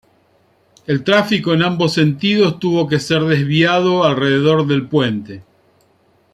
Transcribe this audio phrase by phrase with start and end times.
[0.87, 5.43] El tráfico en ambos sentidos tuvo que ser desviada alrededor del puente.